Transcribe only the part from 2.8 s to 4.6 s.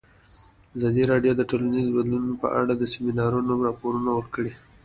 سیمینارونو راپورونه ورکړي.